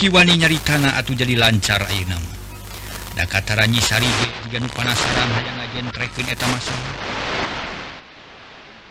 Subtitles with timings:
[0.00, 2.32] Bekiwani nyari tanah atau jadi lancar air nama.
[3.12, 4.08] Da kata Nyisari
[4.48, 6.88] juga panasaran hanya trekin eta masalah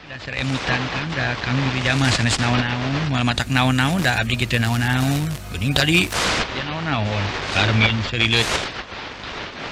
[0.06, 4.62] dasar emutan kan dah kami di jama sanes naon-naon malah matak naon-naon dah abdi gitu
[4.62, 5.26] naon-naon.
[5.50, 6.06] Bening tadi
[6.54, 7.24] ya naon-naon
[7.58, 8.46] Karmin serilet.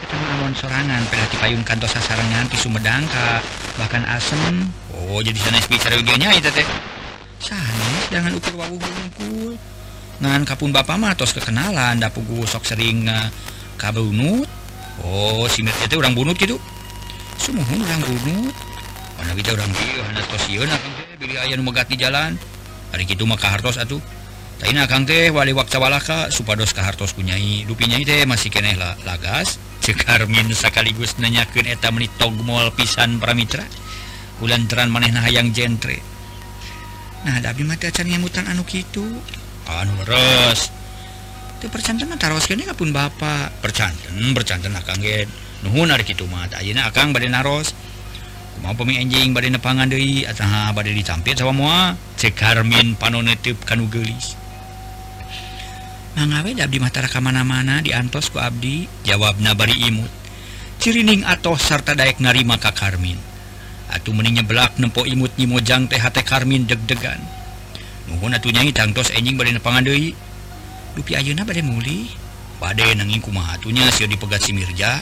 [0.02, 3.46] Kita naon sorangan pada payung kantos sasarangan ti Sumedang ka
[3.78, 4.74] bahkan asem.
[4.90, 6.66] Oh jadi sanes bicara videonya itu teh.
[7.38, 9.77] Sanes jangan ukur wawu bungkul
[10.18, 13.30] ngan kapun Bapak matos kekenalan da pugu sok sering uh,
[13.78, 14.50] kabunut.
[15.06, 16.58] Oh simet itu orang bunut gitu
[17.38, 18.56] Sumuhun orang bunut.
[19.18, 21.06] Mana bisa orang dia Hana tosieun akang teh.
[21.22, 22.34] Bili ayah megat di jalan.
[22.94, 24.02] Hari gitu maka hartos atuh.
[24.58, 28.74] Taina Kang teh wali waktu walaka Supados ka hartos kunyai Dupi nyai teh masih keneh
[28.74, 29.62] la, lagas.
[29.86, 33.66] Cekarmin sekaligus nanyakeun eta menit togmol pisan pramitra.
[34.42, 36.02] Kulantaran manehna hayang jentre.
[37.26, 39.06] Nah da mata can nyamutan anu kitu.
[39.70, 40.72] anres
[41.58, 43.62] percantanpun Bapak?
[43.66, 45.28] Percanten percanten kaget
[45.66, 47.74] nuhun gitu Ayeuna bad naros
[48.62, 51.80] mau pemi anjing bad nepangan Dei atau bad dicampir sama mua.
[52.18, 54.38] Cekarmin panonetip kanu gelis
[56.26, 58.90] ngawe Abdi Matara kamana-mana diantos ku Abdi.
[59.06, 60.10] Jawab nabari imut.
[60.82, 63.18] Cirining atau serta daek narima Ka Karmin.
[63.94, 67.37] Atau meningnya belak nempo imut nyimojang teh THT Karmin deg-degan.
[68.08, 70.16] nyanyi tangtos enjing bad pangai
[70.96, 72.10] dupi auna bad muli.
[72.58, 74.98] Badai nanging kumahatunya si dipegat si Mirja.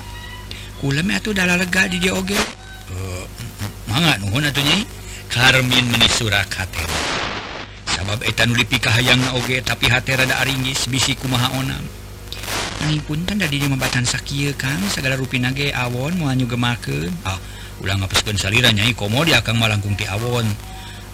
[0.75, 3.24] Kuleme atuh dalah lega di dia oge uh,
[3.88, 4.84] manga nuhun atuh nyai
[5.31, 6.84] karmin meni surakhate
[7.96, 11.80] sabab eta nu dipikah hayang oge tapi hate rada aringis bisi kumaha onam.
[12.84, 17.40] Nanging punten da di mabatan sakieu kang segala rupina ge awon moal nyugemakeun ah
[17.80, 20.44] ulah ngapeskeun salira nyai komo di akang malangkung ti awon.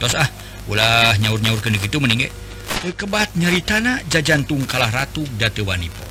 [0.01, 0.25] Tos ah
[0.69, 2.31] ulah nyaur-nyaur ke gitu mening eh,
[2.94, 6.05] kebat nyari tanah jajantung kalah ratu Dawanipo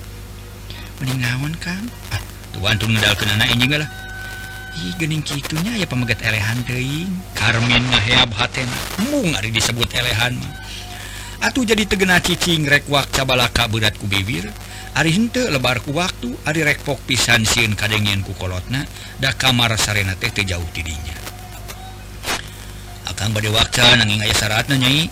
[0.98, 3.26] mening naon kan ah, tuan tuantung medal ke
[4.70, 8.78] Ih, gening kitunya ya pemegat elehan teing Karmin ngaheab hatena.
[9.10, 10.54] Mung ari disebut elehan mah.
[11.42, 14.46] Atuh jadi tegena cicing rek wak cabalaka berat ku bibir.
[14.94, 18.86] Ari hente lebar ku waktu Ari rek pok pisan sieun kadengian ku kolotna.
[19.18, 21.29] Da kamar sarena teh teu jauh tidinya.
[23.20, 25.04] datang bad waktu nanging aya syarat nyai.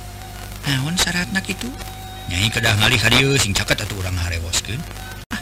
[0.64, 1.69] Naon syaratnak itu
[2.32, 4.80] nyai kedah ngalih harius sing caket atau orang harewoskeun
[5.28, 5.41] ah,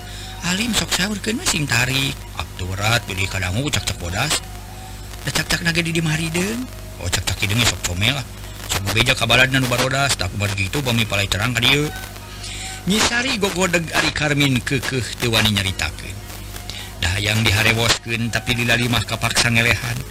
[0.50, 2.18] alim sok sahurkeun mah sing tarik.
[2.34, 4.42] Abdurat beli kadangu cak-cak bodas.
[5.22, 6.66] Da cak-cak nage di dimarideun
[6.98, 8.26] oh cak-cak kideung sok comel lah.
[8.66, 11.86] Sok beja kabalad nu barodas tak kubar gitu bami palai terang ka dieu.
[12.90, 16.18] Nyisari gogodeg ari karmin keukeuh teu wani nyaritakeun.
[16.98, 20.02] Dahayang diharewoskeun tapi dilalimah kapaksa ngelehan.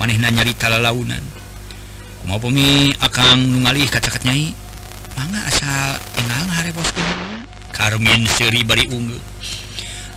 [0.00, 1.37] Manehna nyarita lalaunan.
[2.26, 4.50] mau bumi akan ngalih kacat-katnyai
[5.14, 6.90] mangga asal enang hari bos
[7.78, 9.14] Karmin seri bari ungu.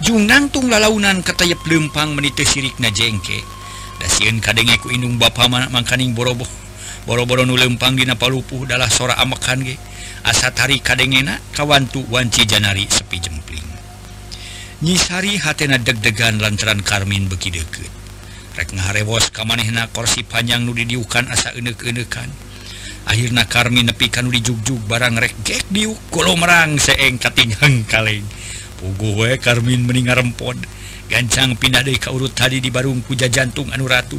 [0.01, 3.37] Jungnangtung lalaunan katayep lempang menite sirik na jengke.
[4.01, 6.49] Dasiun kadenge ku indung bapa mana mangkaning borobo
[7.05, 9.77] boro-boro nu lempang dina palupuh dalah sora amakan ge
[10.25, 13.69] asa tari kadengena kawantu wanci janari sepi jempling.
[14.81, 18.00] Nyisari hatena deg-degan lantaran Karmin beki deket.
[18.57, 22.29] rek ngaharewos kamanehna korsi panjang nu didiukan asa enek-enekan
[23.07, 28.25] akhirnya karmi nepi kan dijugjug barang rek gek diuk kalau merang seeng katinghang kaleng.
[28.81, 30.57] Ugu we karmin mending rempon
[31.05, 34.17] gancang pindah dari kaurut tadi di barung kuja jantung anu ratu.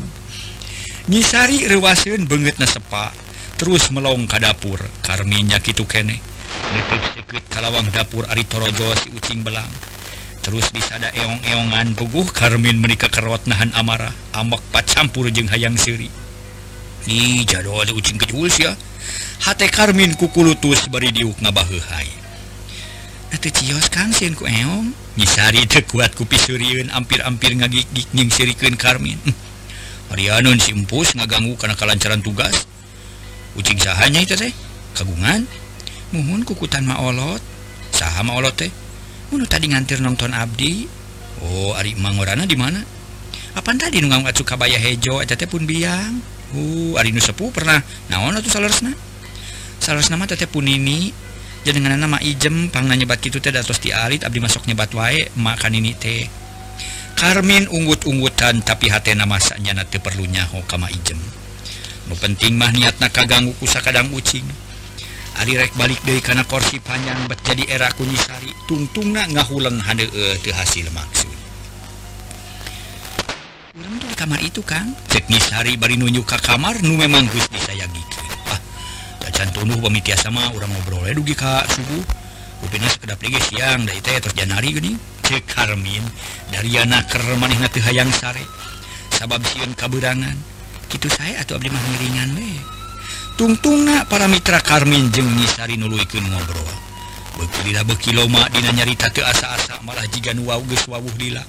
[1.11, 3.11] Nyisari rewasin banget sepa
[3.59, 4.79] terus melong ka dapur.
[5.03, 6.19] Karminya kitu kene.
[6.73, 9.71] Nutup sikit kalawang dapur ari torojo si ucing belang.
[10.43, 16.11] terus disada eong-eongan puguh Karmin menikah kerot nahan amarah ambak pat campur jeung hayang siri.
[17.07, 18.79] Ih jadwal ucing kecil ya
[19.43, 22.07] Hate Karmin kukulutus bari diuk ngabahuhai
[23.35, 24.95] Atuh cios kang sieun ku eong?
[25.19, 29.19] Nyisari teu kuat ku pisurieun ampir-ampir ngagigik nyingsirikeun Karmin
[30.13, 30.63] Marianun hm.
[30.63, 32.69] si empus ngaganggu karena kelancaran tugas.
[33.57, 34.53] Ucing sahanya itu teh?
[34.93, 35.49] Kagungan?
[36.13, 37.41] Muhun kukutan maolot.
[37.97, 38.69] Saha maolot teh?
[39.33, 40.85] Unu tadi ngantir nonton Abdi.
[41.41, 42.85] Oh Ari Mangorana di mana?
[43.57, 46.21] Apaan tadi nunggang Sukabaya Hejo Eta pun biang.
[46.53, 47.81] Uh Ari nu sepuh pernah
[48.13, 48.93] naon atuh salesna
[49.81, 51.11] Sales nama teh pun ini
[51.63, 55.31] jadi dengan nama ijem pangna nyebat kitu teh datos di alit abdi masuk nyebat wae
[55.39, 56.29] makan ini teh.
[57.17, 61.19] Karmin unggut-unggutan tapi hatena masanya na teu perlu nyaho kama ijem.
[62.11, 64.45] Nu penting mah niatna kaganggu ku sakadang ucing
[65.41, 70.37] Adirek balik dari karena korsi panjang bet jadi era kunyisari tungtung na ngahuleng hade uh,
[70.45, 71.33] teu hasil maksud.
[73.73, 78.29] Urang di kamar itu Kang, cek nyisari bari nunjuk ka kamar nu memang geus disayagikeun.
[78.53, 78.61] Ah,
[79.25, 82.05] tacan tunuh bami tiasa mah urang ngobrol eh dugi ka subuh.
[82.63, 84.95] Upina sekedap lagi siang dari teh terus janari gini
[85.27, 86.05] cek Karmin
[86.53, 88.45] dari anak kermanihna teu hayang sare.
[89.11, 90.37] Sabab siun kaburangan
[90.93, 92.53] gitu saya atau abdi mah miringan we.
[93.37, 96.69] tungtunga para Mitra Karmin jeung Nisari nuluikeun ngobrol.
[97.33, 98.13] Bekila beki
[98.53, 101.43] dina nyarita ke asa-asa malah jiga nu wau geus wawuh lila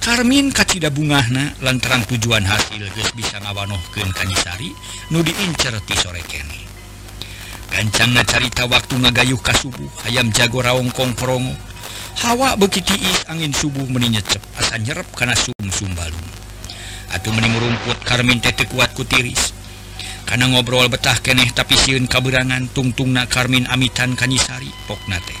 [0.00, 4.72] Karmin kacida bungahna lantaran tujuan hasil geus bisa ngawanohkeun ka Nisari
[5.12, 6.66] nu diincer ti sore kene.
[7.70, 11.54] Gancangna carita waktu ngagayuh ka subuh hayam jago raongkong perongo.
[12.20, 16.28] Hawa beki tiis angin subuh meninyecep asa nyerep kana sum sumbalung
[17.14, 19.53] Atuh meni rumput Karmin tete kuat ku tiris.
[20.34, 25.38] Karena ngobrol betah keneh tapi siun kaberangan tungtung na karmin amitan kanyisari poknate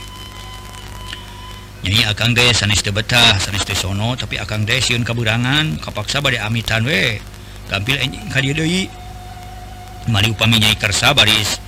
[1.82, 6.38] Nyai akang deh sanis teu betah teu sono tapi akang deh siun kaberangan kapaksa bade
[6.38, 7.18] amitan we.
[7.66, 8.86] Gampil enjing ka deui.
[10.14, 11.58] Mali upami nyai kersa baris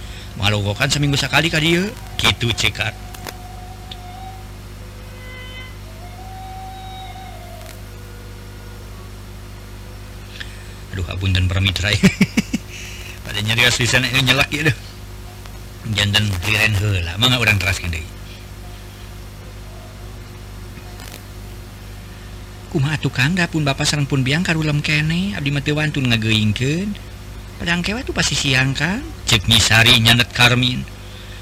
[0.79, 1.83] kan seminggu sekali kali
[2.23, 2.95] gitu cekat
[10.95, 11.91] Aduh abun dan permitra
[17.39, 18.05] orang teraskan deh
[22.77, 25.33] kumaha tukang pun bapak sarang pun biang karulam kene.
[25.33, 26.93] Abdi mati wantun ngageingkeun
[27.57, 30.85] pedang kewa itu pasti siang kan cek misari nyanet karmin.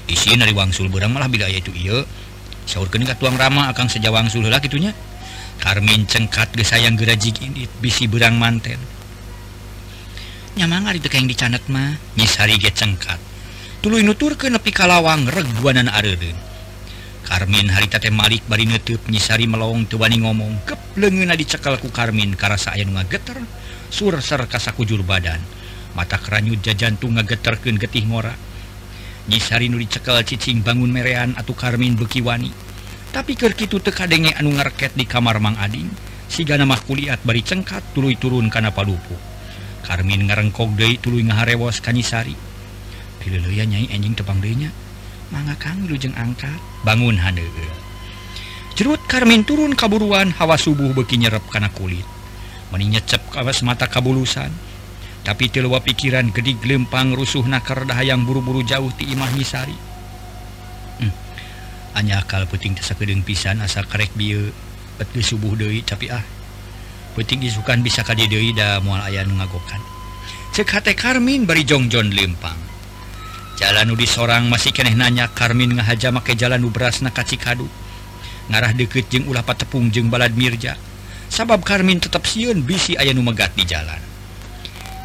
[0.07, 2.07] Isi dari wangsul berang malah bila itu iya.
[2.63, 4.95] Sahur kening tuang rama akan seja wangsul lah gitunya
[5.59, 8.79] karmin cengkat ge sayang geraji ini bisi berang manten
[10.55, 11.99] nyamang itu yang dicanet mah.
[12.15, 13.19] Misari Hariget cengkat.
[13.83, 14.01] Tuluy
[14.39, 16.33] ke nepi kalawang reguanan areureun
[17.21, 22.33] Karmin harita teh Malik bari nutup nyisari melong teu ngomong ngomong kepleungeunna dicekal ku Karmin
[22.33, 23.37] karasa aya nu ngageter
[23.93, 25.37] surser kasakujur badan.
[25.93, 28.33] Mata keranyut jajantung ngageterkeun getih ngora.
[29.29, 32.65] Nyisari nu dicekel cicing bangun merean atau Karmin bekiwani
[33.15, 35.87] tapi keur kitu teka denge anu ngarket di kamar Mang Ading.
[36.27, 39.34] Siga namah kuliat bari cengkat tuluy turun kana palupu.
[39.85, 42.33] Karmin ngarengkog Dei tulu ngaharewos Kanyisari.
[43.21, 44.73] Pilihya nyai enjing tebang denya
[45.29, 46.49] manga kang lujeng angka
[46.85, 47.41] bangun hane
[48.73, 50.33] jerut Karmin turun kaburuan.
[50.33, 52.03] Hawa subuh beki nyerep kana kulit.
[52.73, 54.49] Meninyecep kawas mata kabulusan.
[55.25, 59.77] Tapi tilua pikiran gedi gelempang rusuh nakardah yang buru-buru jauh di imah Nyisari.
[60.95, 61.13] Hmm.
[61.95, 64.51] hanya akal puting tesa kedeng pisan asa karek bieu
[64.95, 66.23] bet subuh deui tapi ah
[67.15, 69.79] puting isukan bisa kadidoida mual aya nu ngagokan.
[70.51, 72.59] Cek hate Karmin bari jongjon limpang.
[73.55, 77.71] Jalan nu disorang masih keneh nanya Karmin ngahaja make jalan nu berasna kacikadu
[78.51, 80.75] ngarah deket jeung ulah patepung jeung balad Mirja.
[81.31, 83.97] Sabab Karmin tetap siun bisi aya nu megat di jalan.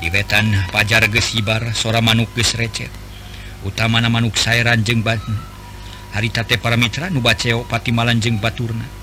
[0.02, 2.90] Di wetan pajar gesibar sora manuk geus recet.
[3.62, 5.22] Utama manuk sairan jeng ban
[6.10, 8.99] harita teh para mitra nubaceo pati malan jeung baturna.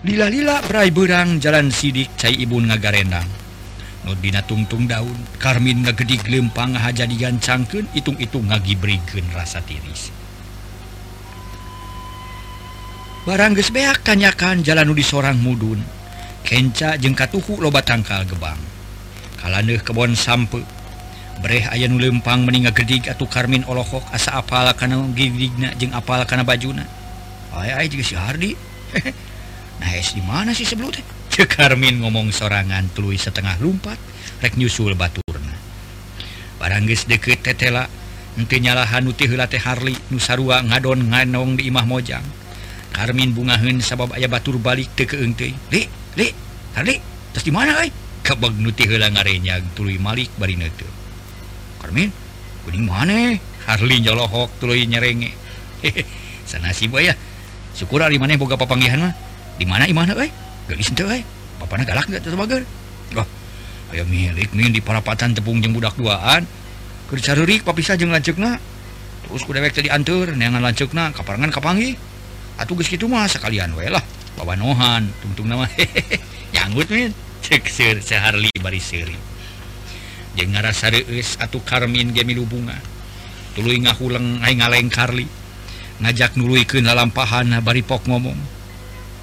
[0.00, 3.28] lila-lila berai berang jalan sidik cair Ibu ngagarendang.
[4.00, 10.08] Nudina tungtung daun Karmin ngagedi gelempang haja digancangkeun itung-itung ngagibreun rasa tiris.
[13.28, 15.84] Barang gesbeak tanyakan jalan di seorang mudun.
[16.40, 18.56] Kenca jengka tuhu loba tangkal gebang.
[19.36, 20.64] Kaleh kebon sampe
[21.40, 26.20] Breh aya nu lempang meninggal gedig atau Karmin Olohok asa apal karena gidigna jeng apal
[26.28, 26.84] karena bajuna.
[27.56, 28.52] Aya juga si Hardi.
[29.80, 30.92] nah, di mana sih sebelum
[31.30, 33.96] Cekarmin ngomong sorangan tulu setengah lumpat
[34.44, 35.56] rek nyusul Baturna
[36.60, 37.88] barangges deket tetela
[38.36, 42.22] enti nyalahan nutihilate Harli Nusarua ngadon nganong di Imah Mojang.
[42.90, 45.08] Karmin bungahin sabab ayah Batur balik te
[46.76, 46.94] Harli,
[47.34, 47.82] terus di mana
[48.22, 50.54] kebeg nutihila ngarenya, tulu Malik bari
[51.80, 52.10] Karmin
[52.68, 53.34] kuning mana
[53.64, 55.32] Harli nyolohok tulu nyerenge
[56.50, 57.16] sana sih ya
[57.72, 59.14] syukur ari maneh boga papanggihan mah.
[59.60, 60.24] di mana Imana euy?
[60.24, 60.32] Eh?
[60.72, 61.20] Geulis teu euy.
[61.20, 61.22] Eh?
[61.60, 62.64] Papana galak enggak teu bager.
[63.12, 63.28] Wah.
[63.92, 66.48] Aya milik min di parapatan tepung jeung budak duaan.
[67.12, 68.56] Keur careurik papisah jeung lanceukna.
[69.28, 71.92] Terus ku dewek teh diantur neangan lanceukna kaparangan kapangi.
[72.56, 74.00] Atuh geus kitu mah sakalian we lah.
[74.40, 75.68] Babanohan tungtung nama.
[76.56, 77.12] Nyanggut min.
[77.44, 79.18] Cek seur seharli bari seuri.
[80.40, 82.80] Jeung ngarasa reus atuh Karmin gemi milubungan.
[83.52, 85.28] Tuluy ngahuleng ai ngaleng Karli.
[86.00, 88.59] Ngajak nuluikeun lalampahan bari pok ngomong.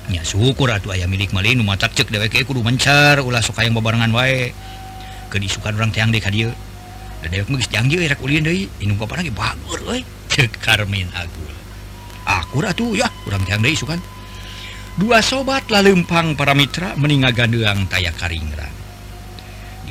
[0.07, 3.75] Ya, syukur atuh aya milik malin matak cek dewek eh, kudu mencar ulah sok hayang
[3.75, 4.55] babarengan wae.
[5.27, 6.47] Ke disukan urang teang deui ka dieu.
[7.19, 10.07] Da dewek mah geus janji eh, rek ulin deui, inung papana ge bagur euy.
[10.31, 11.51] Cek Karmin Agul.
[12.23, 13.99] Akur atuh ya, urang teang deui sukan.
[14.95, 18.73] Dua sobat lalempang para mitra meninga gandeang taya karingrang.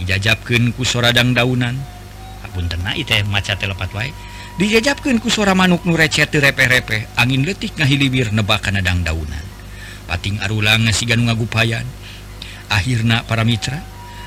[0.00, 1.76] Dijajabkeun ku soradang daunan.
[1.76, 4.10] Ah, Hapuntenna teh maca telepat wae.
[4.56, 9.45] Dijajabkeun ku sora manuk nu recet repeh-repeh, angin letik ngahilibir nebak kana dang daunan.
[10.06, 11.86] pating arulang sigan ngagupayan.
[12.66, 13.78] Akhirnya para Mitra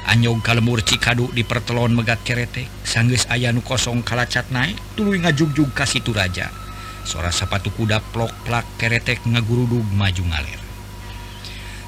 [0.07, 5.71] anyog kalemur cikadu di pertelon megat keretek sangges aya nu kosong kalacat naik tulu ngajug-jug
[5.75, 6.51] kasih itu raja.
[7.03, 10.61] Suara sapatu kuda plok plak keretek ngagurudug maju ngalir.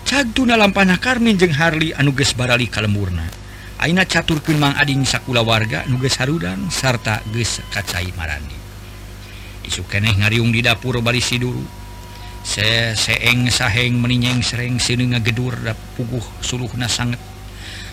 [0.08, 3.42] Cagtuna lampana Karmin jeng Harli anuges barali kalemurna
[3.82, 8.54] Aina caturkeun Mang Ading sakula warga nuges harudan sarta ges kacai marandi.
[9.66, 11.81] Isukeneh ngariung di dapur bari siduru.
[12.42, 17.22] se seeng saheng meninyeng serreng sini ngagedur da puguh suluh na sangat.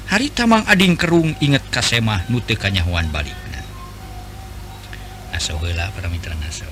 [0.09, 3.61] Hari tamang ading kerung inget kasemah nute kanyahuan balik nah
[5.37, 6.65] asohela para mitra naso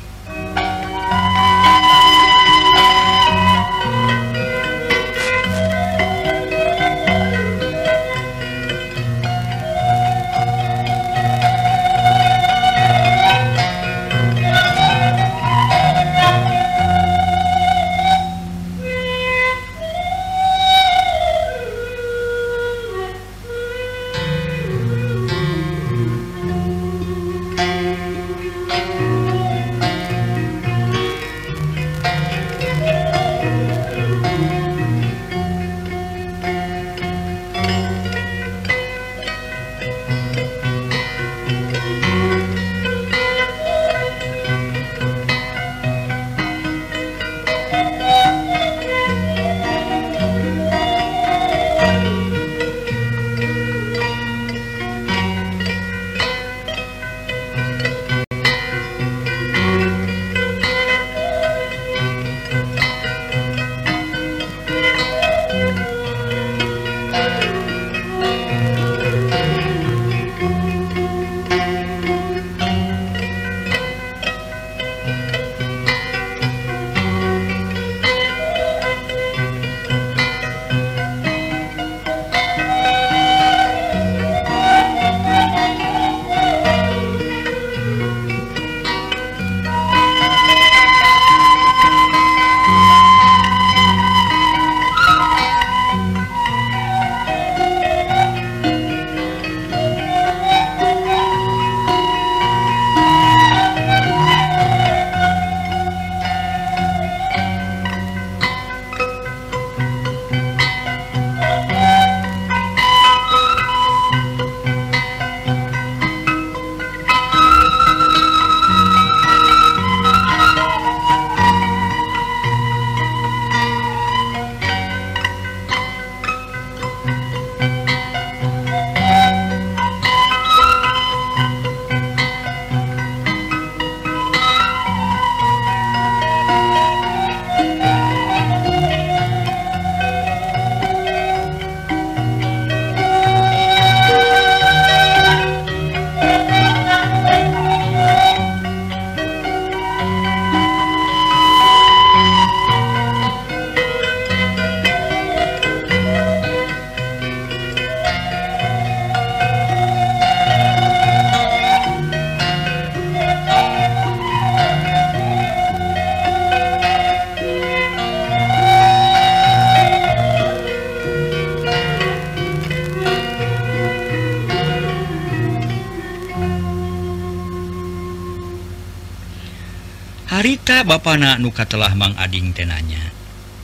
[181.17, 183.01] Wana nuka telah Mang Ading tenanya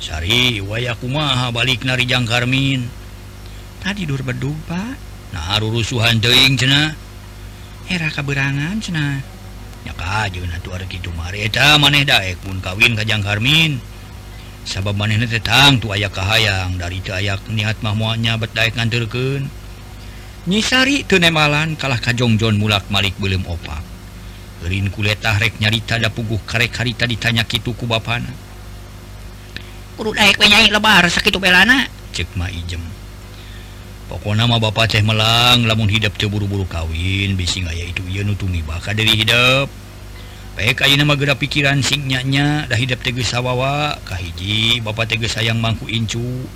[0.00, 2.88] Sari wayaku maha balik narijang Karmin?
[3.76, 4.96] Tadi dur bedu Pak
[5.36, 6.96] nah teing cena
[7.92, 9.20] era keberangan cena
[9.84, 11.44] ya kajun atuh ada kitu mari
[11.76, 13.76] maneh daek mun kawin ka Jang Karmin.
[14.64, 16.80] Sabab maneh tetang tu aya kahayang.
[16.80, 19.44] Dari teu aya niat mah moalnya bet daek nganterkeun.
[20.48, 23.91] Nyisari teu nemalan kalah ka Jongjon mulak malik belum opak.
[24.72, 28.32] Lin kuleta rek nyarita da puguh karek harita ditanya kitu ku bapana.
[30.00, 31.84] Kudu daek we nyai lebar sakitu belana.
[32.16, 32.80] Cek ma ijem.
[34.08, 38.32] Pokona mah bapak teh melang lamun hidup teu buru-buru kawin bisi ngaya itu ieu nu
[38.32, 39.68] tumiba ka deui hidup.
[40.56, 45.16] Baik ayeuna mah geura pikiran sing nyanya da hidup teh geus sawawa kahiji bapak teh
[45.20, 46.48] geus sayang mangku incu.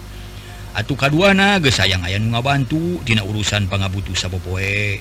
[0.72, 5.00] Atuh kaduana geus sayang aya nu ngabantu dina urusan pangabutuh sapopoe.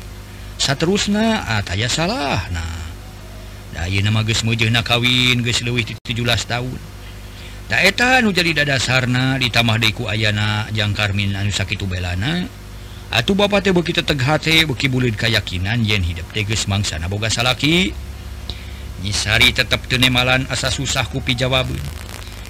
[0.55, 2.84] Saterusna ah ataya salah nah
[3.75, 4.23] nama
[4.81, 6.15] kawin luwih 17
[6.47, 6.79] tahun.
[7.65, 12.45] Daetan jadi dada sarna ditambah deku Ayna jangkarmin anu sakit belana
[13.09, 17.91] atuh ba teh begitu teghati buki bulit kayakakinan yen hidup teges mangsa naboga salaki.
[19.03, 21.81] Nyisari tetap tenemalan asa susah kupi jawabun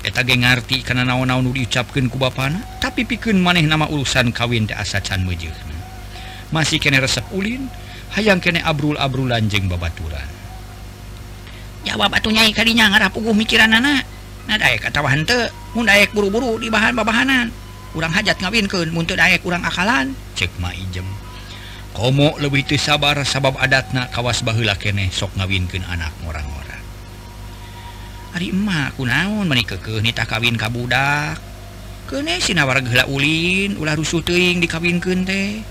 [0.05, 4.77] eta ge ngerti karena naon-naun diucapkan ku bapana tapi pikun maneh nama urusan kawin de
[4.77, 5.49] asa can mujud
[6.53, 7.65] masih kene resep Ulin
[8.13, 10.34] hayang kene abrul-abrul lanjeng babaturan.
[11.85, 14.03] jawab batunya kalinya ngarap pugu mikiran anak
[14.45, 17.49] nah daek atau hante mun daek buru-buru di bahan babahanan
[17.93, 20.11] kurang hajat ngawin ke muntut daek kurang akalan.
[20.35, 21.07] Cek ma ijem.
[21.95, 26.65] Komo lebih itu sabar sabab adatna kawas bahula kene sok ngawinkan anak orang-orang
[28.35, 31.39] hari emak aku naon menikah ke nita kawin kabudak
[32.11, 35.63] kene sinawar gela ulin ulah rusuh teing dikawinkan teh.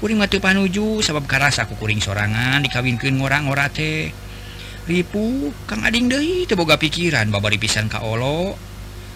[0.00, 4.08] Kuring mati panuju sabab karas aku kuring sorangan dikawinkan orang-orang teh.
[4.86, 8.58] ripu Kang Ading Dei teboga pikiran babar pisan Kaolo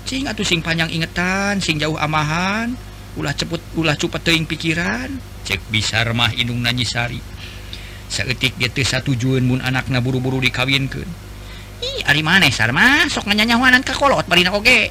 [0.06, 2.70] sing atuh sing panjang ingetan sing jauh amahan
[3.18, 5.10] ulah cepet ulah cepet teing pikiran
[5.46, 7.22] cek bisar mah indung nanyisari.
[8.06, 11.06] Seetik dia teh satu juan mun anakna buru-buru dikawinkeun.
[11.82, 14.90] Ih ari maneh sarma sok nyanyawanan ka kolot barina oge.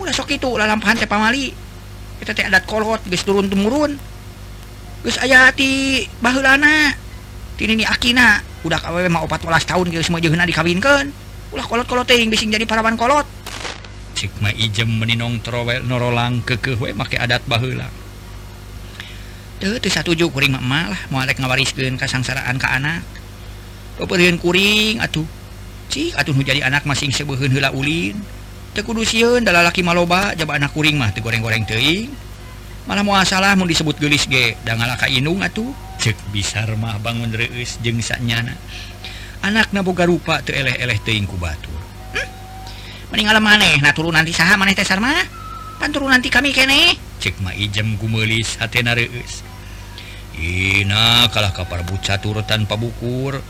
[0.00, 1.52] Ulah sok itu ulah lampahan teh pamali.
[2.20, 3.92] Kita teh adat kolot geus turun temurun
[5.00, 6.92] geus aya ti baheulana
[7.56, 8.49] tini ni akina.
[8.64, 11.06] udah KW mau 14 tahun geus meujeunna dikawinkeun.
[11.50, 13.26] Ulah kolot-kolot teuing bising jadi parawan kolot.
[14.14, 17.88] Cik mah ijem meninong trowel norolang kekeh we make adat baheula.
[19.60, 23.02] Teu teu satuju kuring mah malah moal rek ngawariskeun kasangsaraan ka anak.
[23.96, 25.24] Pepeurieun kuring atuh.
[25.90, 28.14] Cik atuh nu jadi anak masing sebeuheun heula ulin.
[28.76, 32.12] Teu kudu sieun dalalaki maloba jaba anak kuring mah teu goreng-goreng teuing.
[32.86, 35.89] Malah mau salah mun disebut geulis ge da ngalaka inung atuh.
[36.00, 38.56] cek bisa remah bangun reus jeung saknyana
[39.44, 41.76] anak naboga rupa teu eleh-eleh teuing ku batur
[42.16, 42.28] hmm?
[43.12, 45.12] meninggal maneh na turun nanti saha maneh teh sarma?
[45.80, 46.92] Pan turun nanti kami kene?
[47.24, 49.40] Cek mah ijem gumelis hatena reus.
[50.36, 53.40] Ina kalah kapar buca turut tanpa bukur.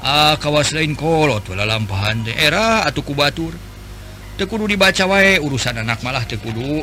[0.00, 2.32] Ah kawas lain kolot wala lampahan teh.
[2.32, 3.52] Era atuh ku batur.
[4.40, 6.80] Dibaca wae urusan anak malah tekudu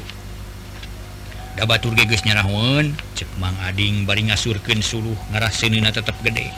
[1.54, 6.50] dabatur geges nyarahun cek mang ading bari ngasurkeun suluh ngarah seuneuna tetep gede.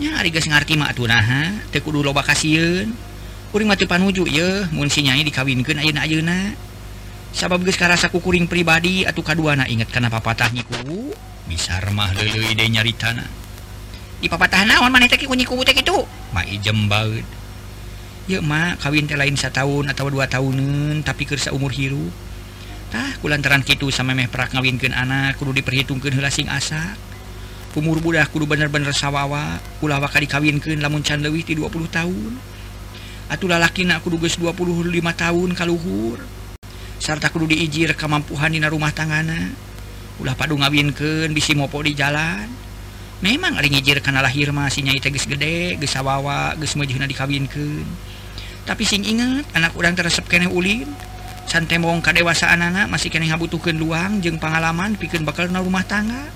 [0.00, 2.92] Nya ari geus ngarti mah atuh naha teu kudu loba kasieun.
[3.50, 6.54] Kuring mah teu panuju ye mun si nyai dikawinkeun ayeuna-ayeuna
[7.34, 11.12] sabab geus karasa ku kuring pribadi atuh kaduana inget kana papatah nyiku.
[11.48, 13.26] Bisa remah leuleui de nyaritana.
[14.20, 16.04] Di papatah naon maneh teh kunyiku teh kitu?
[16.30, 17.24] Ma ijem baeut.
[18.28, 22.12] Ye mah kawin teh lain sataun atau dua tahunan tapi kersa umur hirup.
[22.90, 26.98] Tah kulantaran Kitu sama meh perak ngawinkan anak kudu diperhitungkan helasing asa.
[27.78, 32.32] Umur budak kudu bener-bener sawawa ulah waka dikawinkan lamun can lewih di 20 tahun.
[33.30, 36.18] Atulah lakinak kuduges 25 tahun kalluhur
[36.98, 39.54] sarta kudu diijir kemampuan dina rumah tangana.
[40.18, 42.50] Ulah padu ngawinkan bisi mopo di jalan.
[43.22, 47.86] Memang ada ngijir karena lahir masih nyai teges gede gesawawa gesmejuna dikawinkan
[48.70, 50.86] tapi sing ingat anak udang teresep kene ulin
[51.50, 56.30] santemong kadewasaan anak masih kene ngabutuhkan luang jeung pengalaman bikin bakal na rumah tangga.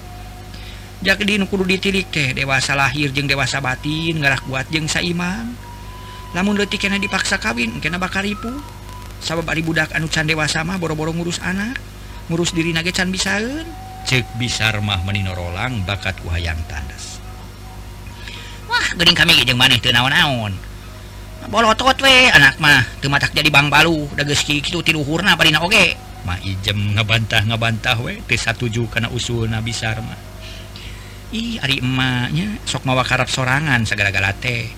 [1.04, 5.52] Jadi kudu ditilik teh dewasa lahir jeung dewasa batin ngarah kuat jeung saiman
[6.32, 8.50] namun detik kena dipaksa kawin kena bakar ribu
[9.20, 11.76] sabab ari budak anu can dewasa mah boro-boro ngurus anak
[12.32, 13.68] ngurus diri nage can bisaeun.
[14.08, 17.20] Cek bisar mah menino rolang bakat ku hayang tandas.
[18.64, 20.56] Wah gering kami jeung maneh teu naon-naon.
[21.48, 22.30] bolotot we.
[22.32, 24.08] Anak mah tumatak jadi Bang Balu.
[24.16, 25.88] Dageski itu tiluhurna parina oke okay.
[26.24, 28.20] mah ijem ngebantah ngebantah we.
[28.24, 30.34] Tes satuju karena usul Nabi Sarma
[31.34, 34.70] ih ari emaknya sok mawa karap sorangan segala-gala teh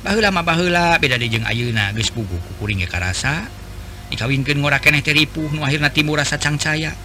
[0.00, 3.44] bahula mah bahula beda di jeng ayuna geus pugu kukuringnya karasa.
[4.08, 6.96] Dikawinkan ngora keneh teripuh nu akhirna timur rasa cangcaya.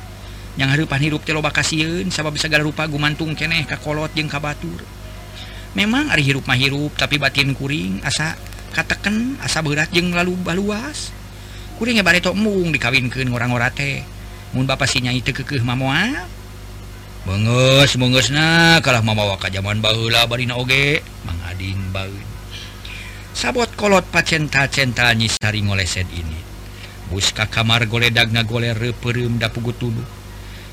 [0.56, 4.80] Yang harupan hirup teh loba kasieun sabab segala rupa gumantung keneh kakolot jeung kabatur.
[5.76, 8.40] Memang ari hirup mah hirup tapi batin kuring asa
[8.74, 11.14] kateken asa berat jeng lalu baluas.
[11.78, 14.02] Kuringnya bare tokmung dikawinkan orang-orang teh.
[14.58, 16.26] Mun bapak sinya itu kekeh mamoa.
[17.30, 21.06] Menges menges na kalah mamawa ka zaman bahula barina oge.
[21.24, 22.34] Mangading baun
[23.34, 26.40] sabot kolot pacenta centa nyisari ngolesed ini.
[27.12, 30.06] Buska kamar goledag na gole reperum da pugu tubuh.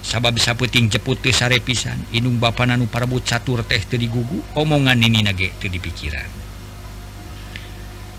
[0.01, 5.21] Sabab saputing jeput sare pisan inung bapak nanu parabut catur teh teu digugu omongan nini
[5.21, 6.40] nage teu dipikiran.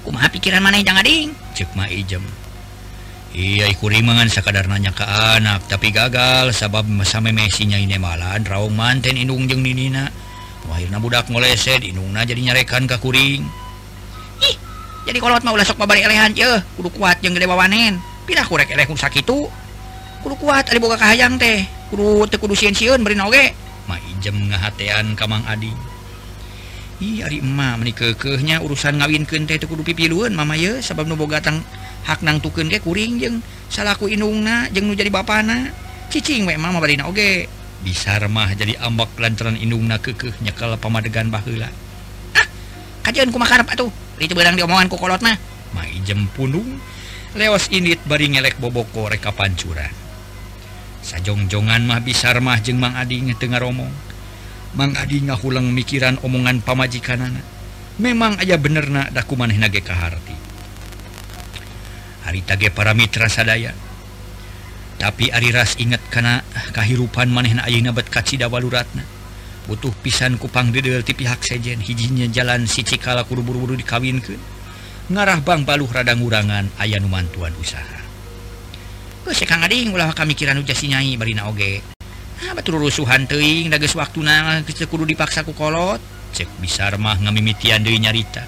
[0.01, 2.21] kumaha pikiran maneh jangan ding cekma ijem
[3.31, 9.15] Iya kurimangan sekadar nanya ke anak tapi gagal sabab mesame mesinya ini malahan raung manten
[9.15, 10.11] inung jeung Ninina.
[10.67, 13.47] Wahirna budak ngoleset inungna jadi nyarekan ke kuring.
[14.43, 14.55] Ih
[15.07, 18.83] jadi kolot mau sok babari elehan ye kudu kuat jeung gede wawanen pindah kurek eleh
[18.83, 19.47] sakit itu
[20.27, 21.63] kudu kuat ali boga kahayang teh.
[21.87, 23.55] Kudu teu kudu sieun-sieun beri noge.
[23.87, 25.71] Mah ijem ngahatean kamang adi
[27.01, 31.57] Imah ke kenya urusan ngawin kente kudu pipiluan Mama sabab sebab nubogatang
[32.05, 33.41] hak nang tuken ke kuring jeng
[33.73, 35.73] salahku inungna jeng nu jadi bapana.
[36.13, 37.49] Cicing we mama barina oge.
[37.81, 41.73] Bisa remah jadi ambak lantaran inungna kekehnya kalau pamadegan bahula
[42.37, 42.45] ah
[43.01, 43.89] kajian ku makarap atuh?
[44.21, 45.33] Itu barang diomongan ku kolot mah.
[45.73, 46.77] Mai jem punung
[47.33, 49.89] lewas init bari ngelek boboko reka pancuran.
[51.01, 54.10] Sajongjongan mah bisa remah jeng mang adi ngetengah romong
[54.71, 57.43] Mangagi nga hulang mikiran omongan pamajikan anak
[57.99, 60.33] memang aja bener na daku maneh nage kaharti.
[62.25, 63.75] Hari tage para mitra sadaya.
[65.01, 69.03] Tapi Ari ras ingat karena kahirupan maneh na ayeuna bet kacida waluratna.
[69.65, 74.41] Butuh pisan kupang dedel ti pihak sejen hijinya jalan si cikala kuru buru-buru dikawinkeun.
[75.11, 77.99] Ngarah bang baluh radang urangan aya numantuan usaha.
[79.21, 82.00] Kau sekang ading ulah kami kiran ujasinyai barina oge.
[82.71, 85.99] rusuhan teing dages waktu na kudu dipaksaku kolot?
[86.31, 88.43] Cek bisa bisarmah ngamimitian Dewi nyarita.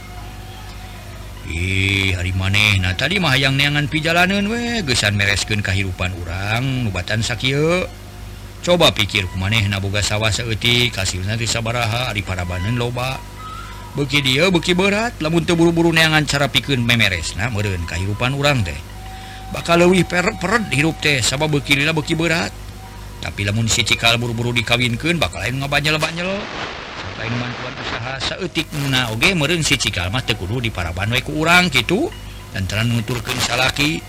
[1.52, 7.20] Ih hari maneh nah tadi mah yang neangan pijalanan we gesan mereskeun kehidupan urang nubatan
[7.20, 7.84] sakieu
[8.64, 13.20] coba pikir ku maneh naboga sawah seeutik kasih nanti sabaraha ari parabaneun loba.
[13.94, 18.80] Beki dia beki berat lamun teu buru-buru neangan cara pikeun memeresna meureun kehidupan urang teh.
[19.52, 22.63] Bakal leuwih per peret hirup teh sabab beki lila beki berat.
[23.24, 26.28] tapi namun si cikal buru-buru dikawinkan bakal lain ngabanyel-banyel.
[27.16, 31.40] Lain mantuan usaha seetik muna oge meren si cikal mah teu kudu diparaban we ku
[31.40, 32.12] urang gitu
[32.52, 34.04] dan lantaran nuturkeun salaki.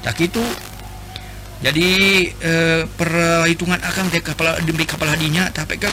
[0.00, 0.40] Tak itu.
[1.60, 1.88] Jadi
[2.32, 5.92] eh, perhitungan akang teh kepala demi kepala hadinya tapi ka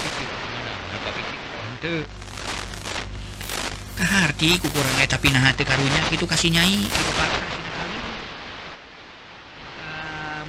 [4.00, 7.44] kaharti ku kurang eta pinaha teu karunya kitu kasih nyai kitu patah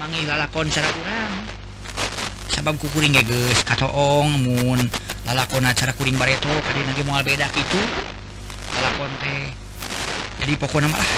[0.02, 1.51] mangilala lalakon cara kurang.
[2.62, 4.78] sabab kukuring guys katoong moon
[5.26, 7.80] lalakon acara kuring bareto tadi lagi mual beda itu
[8.78, 9.50] lalakon teh.
[10.38, 11.10] Jadi pokoknya malah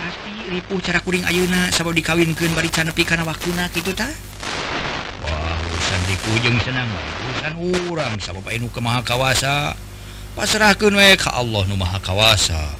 [0.00, 4.08] pasti ripuh cara kuring ayuna sabab dikawinkan bari canepi karena waktunya gitu ta
[5.28, 7.52] wah urusan ripuh jeung senang urusan
[7.92, 9.76] urang sabab anu ke maha kawasa.
[10.32, 12.72] Pasrahkeun we ka Allah nu maha kawasa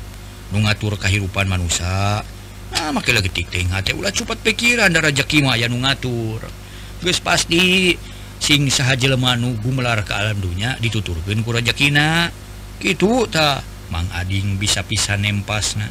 [0.56, 2.24] nu ngatur kahirupan manusia
[2.72, 6.63] nah make lagi tik teh ulah cepat pikiran da rezeki mah aya nu ngatur.
[7.04, 7.92] guys pasti
[8.40, 12.32] sing saha jelema nu gumelar ke alam dunya dituturkeun ku rezekina
[12.80, 13.60] kitu tah
[13.92, 15.84] Mang Ading bisa pisah nempasna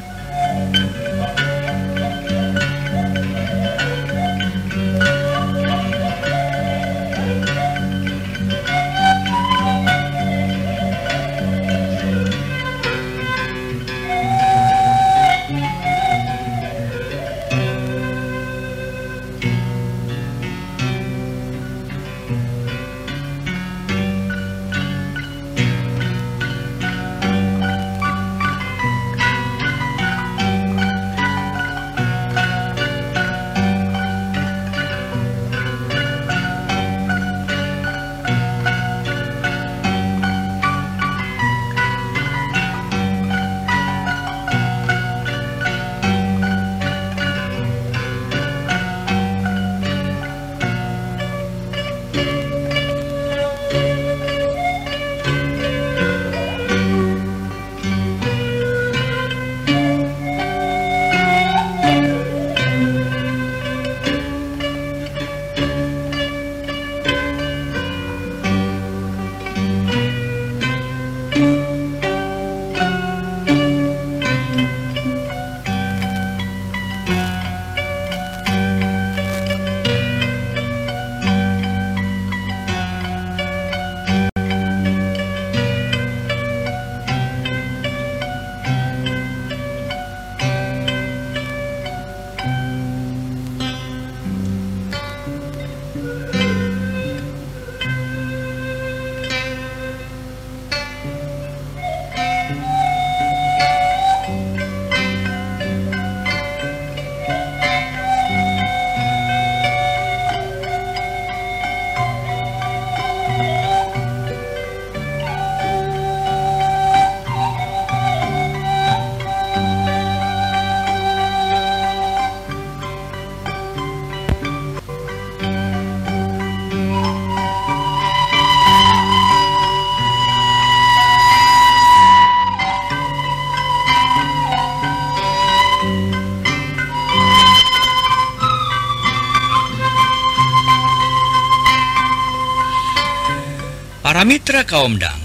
[144.24, 145.20] Kamitra kaumdang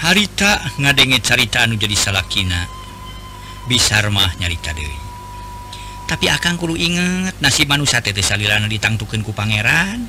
[0.00, 2.64] harita ngadenge carita anu jadi salahkina
[3.68, 4.96] bisarmah nyarita Dewi
[6.08, 10.08] tapi akan kuru inget nasib manusia tete salilana ditangtukan ku pangeran.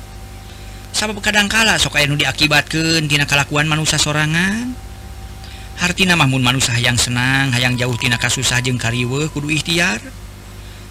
[0.96, 4.72] Sabab kadangkala sok nu diakibatkan tina kalakuan manusia sorangan.
[5.84, 10.00] Hartina mahmun manusia yang senang hayang jauh tina kasusah jeung kariwe kudu ikhtiar.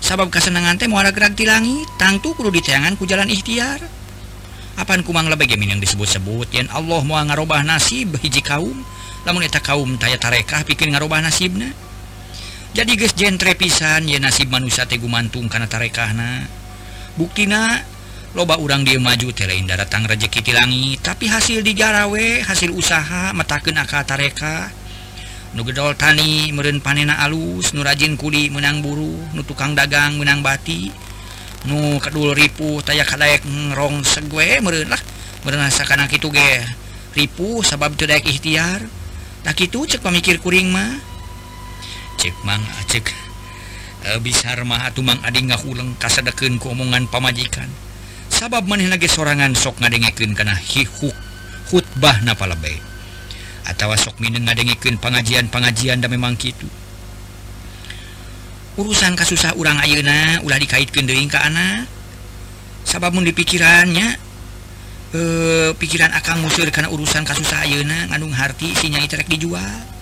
[0.05, 3.81] Sabab kasenangan teh muara gerak di langit tangtu kudu ditayangan ku jalan ikhtiar.
[4.83, 6.51] Kapan kumang lebih yang disebut-sebut?
[6.51, 8.83] Yang Allah mau ngarubah nasib hiji kaum.
[9.23, 11.71] Namun eta kaum taya tarekah pikir ngarubah nasibna?
[12.75, 16.51] Jadi guys jentre pisan ya nasib manusia tegu mantung karena tarekahna.
[17.15, 17.79] Buktina
[18.35, 20.99] loba urang dia maju teleindah datang rezeki ti langit.
[20.99, 24.67] Tapi hasil digarawe hasil usaha metaken aka tareka
[25.55, 29.15] nugedol tani meren panena alus nurrajin kuli menang buru.
[29.31, 31.12] Nu tukang dagang menang bati.
[31.69, 34.99] nu kedul ripu taya kadaek ngrong segue merenah
[35.47, 36.63] berasakan itu ge
[37.15, 38.83] ripu sabab tidak ikhtiar
[39.43, 41.03] tak itu cek pemikir kuring mah.
[42.15, 43.11] Cek mang ah, cek.
[44.07, 47.67] E, bisa mah ah, atuh mang adi ngahuleng kasadekeun ku omongan pamajikan.
[48.31, 51.13] Sabab maneh lagi sorangan sok ngadengekeun kana hihuk
[51.67, 52.79] khutbah napa lebay
[53.67, 56.65] atawa sok mineng ngadengekeun pengajian pengajian da memang kitu.
[58.73, 61.85] urusan kas susah urang Ayeuna ulah dikaitkan Deing ke anak
[62.83, 64.07] sababun di pikirannya
[65.13, 69.93] e, eh, pikiran akan musir karena urusan kasus Ayeuna ngandung hati isinya cerek dijual.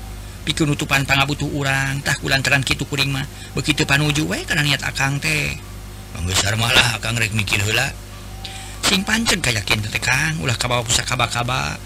[0.41, 3.21] Pikir nutupan pangabutuh urangtah kulantaran Kitu Kuringma
[3.53, 5.53] begitu panuju we karena niat Akang teh.
[6.25, 7.93] Besar malah akan rek mikir hela
[8.91, 11.79] sing pancen kayakin tetekan ulah kabawa pusaka kaba-kaba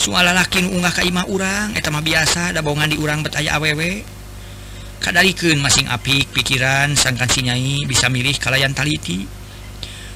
[0.00, 4.21] soal lakin unggah kaimah urang etama biasa ada bohongan di urang betaya awewe.
[5.02, 9.26] kadarikan masing apik pikiran sangkan sinyai bisa milih kalayan taliti.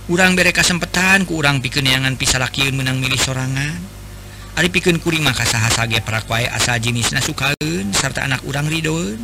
[0.06, 3.82] Urang bere kasempatan ku urang pikenangan pisalaki menang milih sorangan.
[4.56, 9.18] Ari piken kuring maka sahasage prakwai asa jenis nasukaun serta anak urang ridho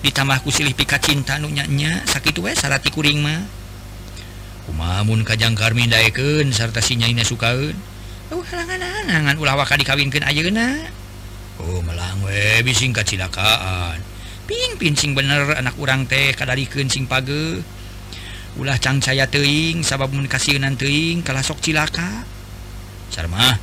[0.00, 3.44] ditambah ku silih pika cinta nunyanya sakit we sarati kuring mah
[4.64, 7.76] kumamun kajang karmin daeken serta sinyai nasukaun
[8.32, 10.88] oh euh, halangan-halangan ulah waka dikawinkan ayeuna.
[11.60, 14.09] Oh melang we bising kacilakaan.
[14.50, 15.54] ping-pincing bener.
[15.54, 17.62] Anak urang teh kadari kencing page.
[18.58, 22.26] Ulah cang cangcaya teing sabab kasihan teing kalah sok cilaka.
[23.14, 23.62] Sarmah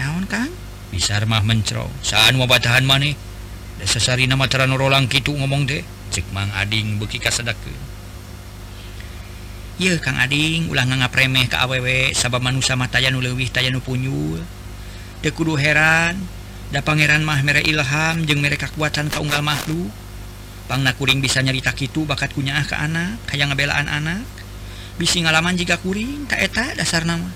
[0.00, 0.48] naon kang?
[0.88, 1.92] Bisa mah mencro.
[2.00, 3.12] Saan mau batahan maneh
[3.76, 7.72] dasasari nama teranolang gitu ngomong deh cek mang ading beki kasadake
[9.76, 14.40] Ye Kang Ading ulah nganggap remeh ke awewe sabab manusia mah matayanu lewih tayanu punyul
[15.20, 16.16] tekudu heran
[16.72, 19.92] da Pangeran mah mere Ilham jeung mere kekuatan kaunggal makhluk.
[20.66, 24.26] pangna kuring bisa nyarita Kitu bakat punyaah ke anak kayak ngebelaan anak.
[24.98, 27.30] Bisi ngalaman jika kuring taeta dasar nama.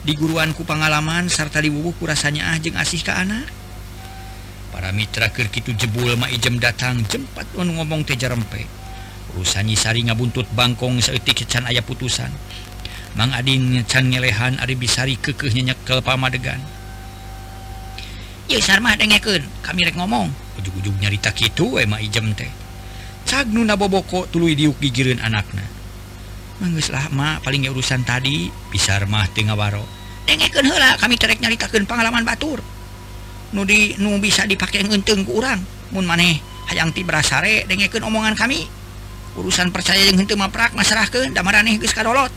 [0.00, 3.44] Di diguruanku pengalaman serta dibubuku rasanya ah ajeng asih ke anak.
[4.72, 8.80] Para Mitra Kirkitu jebul maijem datang jempat on ngomong tejarempe
[9.34, 12.30] urusanyi sari ngabuntut bangkong seetik kecan ayah putusan.
[13.18, 16.62] Mang Adin ngecan ngelehan Ari bisari kekeh nyekel pamadegan.
[18.50, 20.30] Yuk sarmah dengekeun kami rek ngomong.
[20.58, 22.50] Ujug-ujug nyarita kitu we mah ijem teh.
[23.30, 25.62] cagnu naboboko tuluy diuk gigireun anakna.
[26.58, 29.86] Manggeus lahma paling urusan tadi pisar mah teu ngawaro.
[30.26, 32.58] Dengekeun heula kami terek nyaritakeun pengalaman batur.
[33.54, 35.62] Nu di nu bisa dipake ngeunteung ku urang.
[35.94, 36.42] Mun maneh
[36.74, 38.66] hayang ti berasare dengekeun omongan kami.
[39.38, 42.34] Urusan percaya yang henteu maprak masrahkeun da maraneh geus kadolot.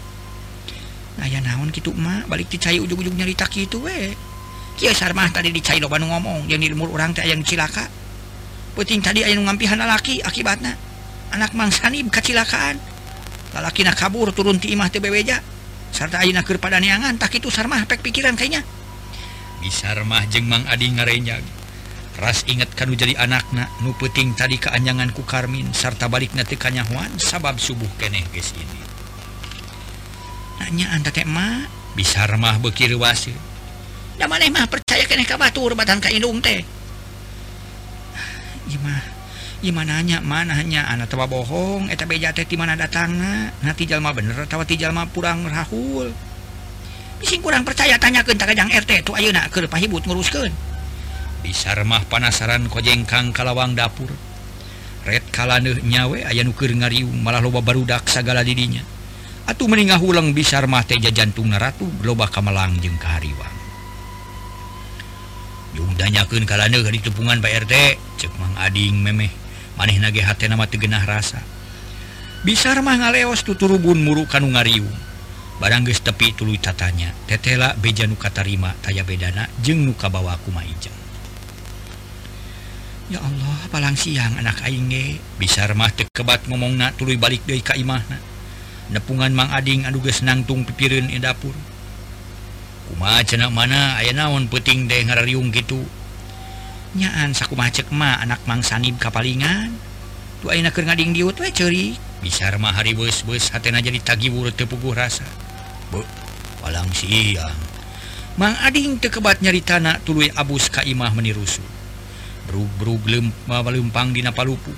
[1.17, 4.13] Aya naon kitu emak balik dicai ujug-ujug nyarita kitu we.
[4.77, 7.89] Kieu sarmah tadi dicai loba nu ngomong jeung di lemur urang teh aya nu cilaka.
[8.73, 10.77] puting tadi ayo ngampihan lalaki akibatnya.
[11.33, 12.77] Anak mangsanib kecelakaan.
[13.53, 15.53] Lalaki nak kabur turun ti imah TBWja
[15.93, 18.65] serta ayo nakir pada neangan tak itu sarmah pek pikiran kayaknya.
[19.61, 21.37] Bisa mah jeng mang adi ngarenya
[22.17, 27.09] ras inget kanu jadi anakna nu puting tadi keanjangan ku Karmin serta balik nanti kanyahuan
[27.17, 28.81] sabab subuh keneh guys ini.
[30.61, 31.65] Nanya anta teh mah
[31.97, 33.33] bisa mah bekir wasi.
[34.13, 36.61] Dan mana mah percaya keneh kabatur batan ka indung teh.
[38.71, 39.23] Imah
[39.63, 43.15] Iman nanya mananya anak tawa bohong eta beja teh di mana datang
[43.63, 46.11] nanti jalma bener tawa ti jalma kurang rahul.
[47.23, 50.51] Bising kurang percaya tanya ke kajang RT tuh ayeuna keur pahibut nguruskeun?
[51.47, 54.11] Bisa remah panasaran kojengkang kalawang dapur.
[55.07, 58.83] Red kalaneuh nyawe aya nu keur ngariung malah loba barudak sagala didinya.
[59.47, 63.52] Atuh meningah ulang bisa remah teh jajantungna ratu loba kamelang jeung kahariwa.
[65.97, 69.31] danyakan kalanya dari tepungan cek mang Ading memeh.
[69.73, 71.41] Maneh nage hati nama tegenah rasa.
[72.45, 74.85] Bisa mah ngaleos tuturubun muru kanu ngariu
[75.57, 77.15] barang geus tepi tuluy tatanya.
[77.25, 80.93] Tetela beja nu katarima taya bedana jeng nuka bawa aku maijang
[83.11, 84.87] Ya Allah palang siang anak aing
[85.35, 88.15] bisa remah tekebat ngomong na tului balik dari ka imahna.
[88.91, 91.55] Nepungan mang ading anu geus nangtung pipirin di dapur.
[92.93, 93.97] kuma cenak mana?
[93.97, 95.81] Aya naon peting deh ngarium gitu
[96.93, 99.73] nyaan saku macek mah anak mangsanib kapalingan.
[100.45, 104.53] Tuh ayeuna keur ngading diut we ceri bisa mah hari bus bus hatena jadi tagibur
[104.53, 105.25] teu puguh rasa.
[105.89, 106.05] Bu
[106.61, 107.57] walang siang
[108.33, 111.61] Mang Ading tekebat nyari tanah tuluy abus ka imah menirusu.
[112.49, 114.73] Brug-brug lempa lempang di napalupu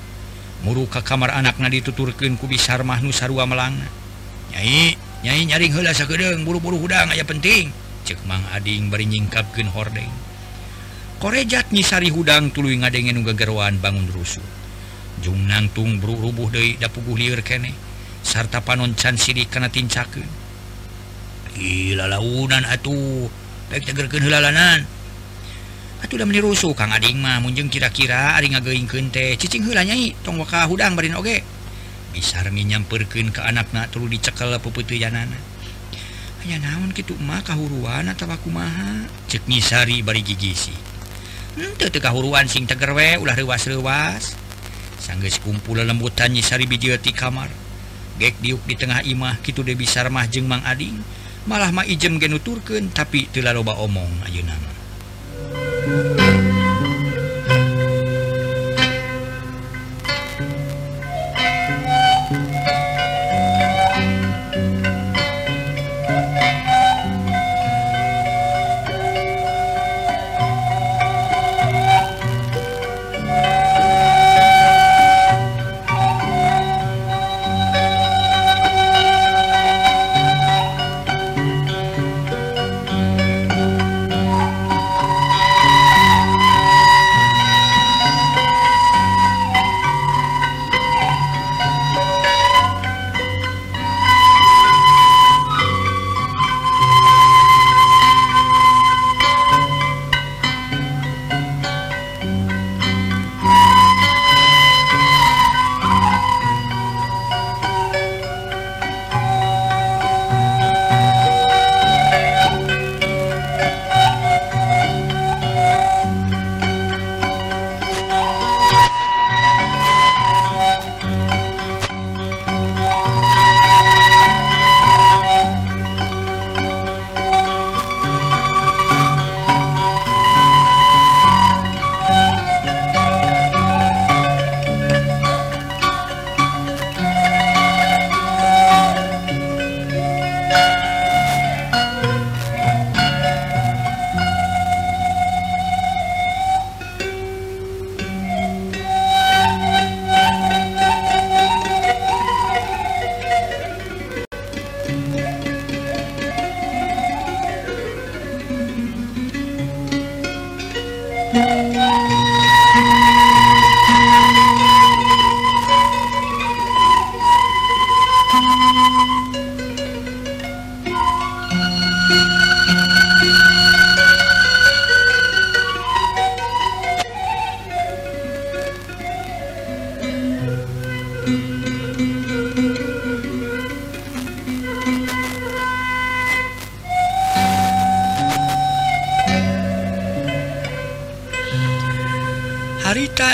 [0.63, 6.47] muru ka kamar anakna dituturkeun ku bisa mah nu sarua nyai nyai nyaring hela sakeudeung
[6.47, 7.84] buru-buru hudang aya penting.
[8.05, 10.13] cekmang ading bari nyingkap gen hordeng.
[11.17, 14.45] Korejat nyisari hudang tulu ngadengen nu gegerwan bangun rusuh
[15.23, 17.73] jung nangtung bru rubuh deui dapuguh lieur kene
[18.21, 20.29] sarta panon can sidik kana tincakeun.
[21.55, 23.25] Gila launan atuh
[23.71, 24.85] baik tegerkeun heulalanan
[26.05, 30.13] atuh da meni rusuh kang ading mah munjung kira-kira ari ngageuingkeun teh cicing heula nyai
[30.21, 31.41] tong waka hudang barin oge
[32.13, 35.54] bisa nyamperkeun ke anakna tulu dicekel peupeuteuyanana
[36.45, 40.73] nya naon gitu mah kahuruan atau akumaha ceknisari bari gigisi.
[41.95, 44.37] Kahuruan sing tegerwe ulah rewas-rewas
[45.01, 47.49] sangges kumpul lembutan nyisari bijti kamar.
[48.21, 51.01] Gek diuk di tengah imah gitu De bisar mahjeng mang Ading.
[51.45, 54.65] Malah mah ijem genuturken tapi telah loba omong Ayo nama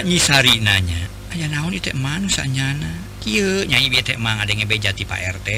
[0.03, 2.91] nyisari nanya aya naon itu manusianyana
[3.21, 5.49] kieu nyai bieu teh mang Pak RT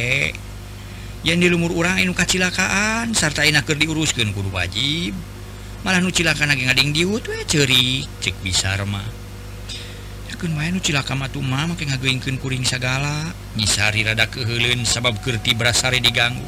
[1.24, 5.16] yang di lumur urang inu kacilakaan sarta enak keur diuruskeun kudu wajib.
[5.88, 9.08] Malah nu cilaka lagi ngading diut we ceri cek bisa mah
[10.36, 11.88] Keun wae cilaka mah tuh mah make
[12.44, 13.32] kuring sagala.
[13.56, 16.44] Nyisari rada keheuleun sabab kerti berasari diganggu.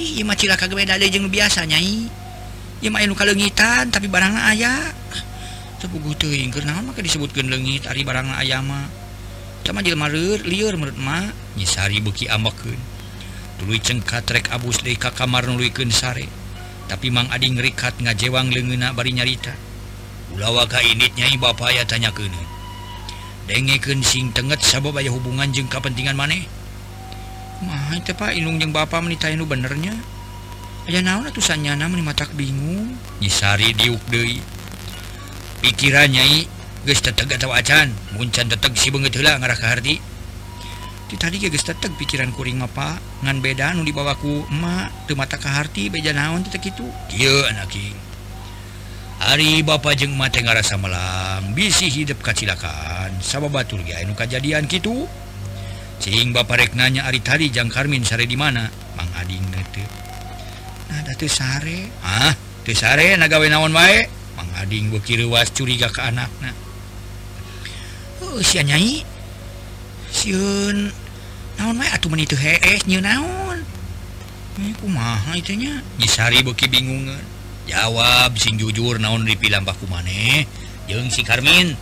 [0.00, 2.08] Ih, imah cilaka beda deui jeung biasa nyai.
[2.80, 4.72] Ieu mah anu kalengitan tapi barangna aya.
[7.02, 8.90] disebutkan legit Ari barang ayama.
[9.68, 12.80] Sama liur menurutma nyisari buki amakken
[13.60, 16.24] dulu cengka trek Abus Deka kamar nuluken sare
[16.88, 19.52] tapi mang adi ngerikat ngajewang lengena bari nyarita.
[20.32, 22.24] Ulawaka initnyai Bapak ya tanya ke
[23.48, 26.48] dengeken sing tenget sabab aya hubungan jeng kepentingan maneh?
[27.64, 29.92] Mah itu Pak Inung jeng Bapak menita nu benernya?
[30.88, 32.96] Aya naon atusannya nama mata bingung?
[33.20, 34.40] Nyisari diuk deui.
[35.60, 36.46] pikiran Nyai
[36.86, 37.92] guys teteg atau acan.
[38.14, 39.66] Muncan teteg si banget lah ngarah ke
[41.08, 45.48] di tadi guys teteg pikiran kuring apa ngan beda nu dibawaku emak tuh mata ke
[45.48, 46.84] harti beja naon teteg itu
[47.16, 47.96] iya anak Ari
[49.18, 53.18] hari bapak jeng mata ngarasa melang bisi hidup kacilakan.
[53.24, 55.08] Sama batur ya nu kejadian gitu
[55.98, 58.68] sing bapak reknanya ari tadi jang karmin sare di mana?
[58.94, 59.88] Mang ading nete
[60.92, 61.88] nah datu sare.
[62.04, 62.36] Ah
[62.68, 63.16] tuh sare?
[63.16, 66.54] Nagawe naon baik Mangading bekiruas curiga ke anaknya
[68.22, 69.02] uh, oh, si nyai.
[70.08, 70.90] Siun.
[71.58, 73.58] Naon mah atuh men itu heeh nyeun naon?
[74.58, 77.22] Eh, kumaha itunya Jisari beki bingungan.
[77.68, 80.46] Jawab sing jujur naon dipilang baku maneh?
[80.86, 81.76] Jeung si Karmin.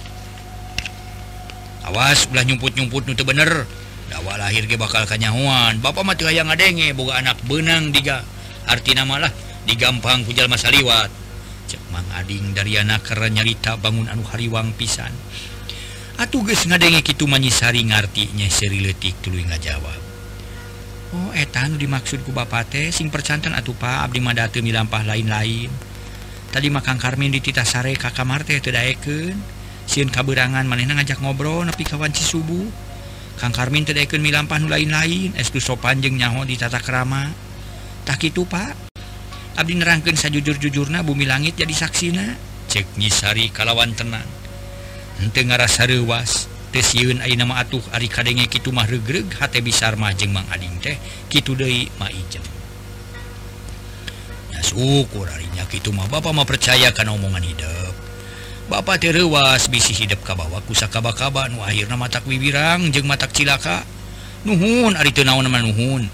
[1.87, 3.69] Awas ulah nyumput-nyumput nu teu bener.
[4.11, 5.79] Dawa lahir ge bakal kanyahuan.
[5.79, 8.27] Bapak mah teu hayang ngadenge boga anak benang diga.
[8.67, 9.31] Artina malah
[9.69, 11.26] digampang ku jalma saliwat.
[11.67, 15.11] cek mang Ading dari anak anakara nyarita bangun anu hariwang pisan.
[16.17, 20.01] Atuh geus ngadenge kitu manyisari ngarti nya seri leutik tuluy ngajawab
[21.13, 25.71] Oh etan dimaksudku Bapak teh sing percantan atuh Pak Abdi Madate milampah lain-lain.
[26.51, 29.37] Tadi makan Karmin di tita sare kakak Marte tedaeken
[29.87, 32.67] siun kaberangan manehna ngajak ngobrol nepi kawan si subuh.
[33.37, 35.37] Kang Karmin tedaeken milampah nu lain-lain.
[35.37, 37.29] Estu sopan jeung nyaho di tata kerama.
[38.03, 38.86] Tak itu Pak.
[39.57, 42.37] Abdi nerangkan sa jujur-jujurna bumi langit jadi saksina.
[42.69, 44.29] Cek nyisari kalawan tenang.
[45.17, 46.45] Ente ngarasa rewas
[46.77, 50.77] tes yieun nama atuh ari kadenge kitu mah regreg hate bisar mah jeung Mang Ading
[50.85, 51.01] teh
[51.33, 52.45] kitu deui mah ijem.
[54.53, 57.95] Ya syukur arinya kitu mah Bapak mah percaya kana omongan hidup
[58.69, 63.87] Bapak terewas bisi hidup ka bawa ku sakaba-kaba nu akhirna matak wiwirang jeung matak cilaka.
[64.43, 66.05] Nuhun ari teu naon mah nuhun.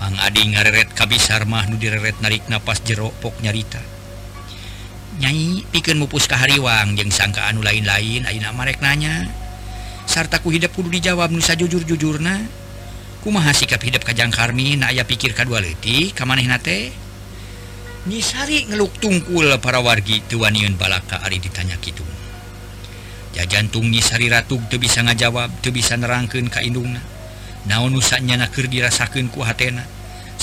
[0.00, 3.78] Mang Ading ngareret Kabis Harmah nu direret narik napas jeropok nyarita.
[5.22, 9.30] Nyanyi piken mupus ke hariwang jeung sangka anu lain-lain Aina marek nanya.
[10.10, 12.66] Sartaku hidup kudu dijawab Nusa jujur-jujurna
[13.20, 16.94] kumaha sikap hidup kajang Karmin aya pikir kadua letik kamaneh nate
[18.06, 22.06] nyisari ngeluk tungkul para wargi tuaniun balaka ari ditanya gitu
[23.36, 27.02] ja jantung nyisari ratu tuh bisa ngajawab tuh bisa nerangkan kaindungna
[27.68, 29.84] naon nusanya nakir dirasakan ku hatena?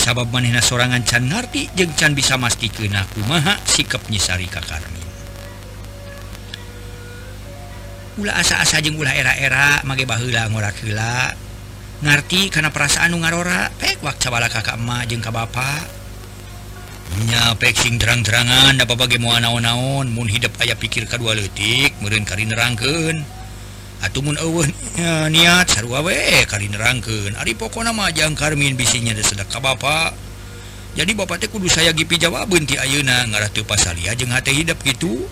[0.05, 5.01] sabab manehna sorangan can ngarti jeung can bisa mastikeun kumaha sikap nyisari ka Karmin.
[8.21, 11.33] Ulah asa-asa jeung ulah era-era mage baheula ngorak heula
[12.05, 15.81] ngarti kana perasaan nu ngarora pek wak cabala kakak emak jeung ka bapa.
[17.25, 22.29] Nya pek sing terang-terangan da babage moal naon-naon mun hidep aya pikir kadua leutik meureun
[22.29, 23.25] kari nerangkeun.
[24.05, 24.37] ataumun
[25.33, 30.13] niat sarwawe kali nerangken Ari pokok nama Jang Karmin bisinya sedek ka Bapak
[30.95, 35.27] jadi Bapaknya kudu saya gipi jawaban ti Ayeuna ngaratu pasalia jeung hati hidup gitu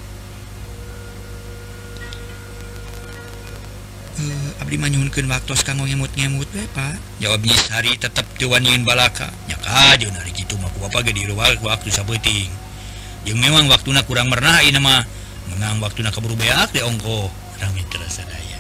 [4.19, 6.99] uh, eh, Abdi manyunkan waktu kamu ngemut-ngemut Pak.
[7.23, 9.31] Jawabnya sehari tetap diwaniin balaka.
[9.47, 12.51] Nyaka aja nari gitu mah Bapak gede ruwal waktu sabeting
[13.23, 15.07] yang memang waktunya kurang mernain nama
[15.47, 18.52] menang waktunya keburu beak deh ongko rame terasa daya.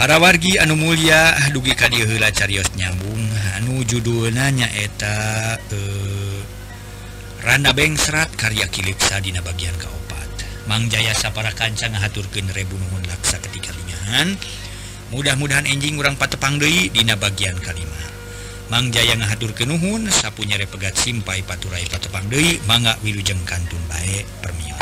[0.00, 3.20] para wargi anu Mulia dugi kadiola carios nyambung.
[3.60, 6.40] Anu judul nanya eta eh,
[7.44, 14.40] Randa Bengserat karya kilipsa Dina bagian kauopat Mangjayasa para kancang rebu nuhun laksa ketika lingahan
[15.12, 18.00] mudah-mudahan enjing kurang patepang Dei Dina bagian kalima
[18.72, 24.80] Mangjaya ngahatur kenuhun sapunyare pegat simpai paturai patepang Dei mangga wilujeng kantun baik permios.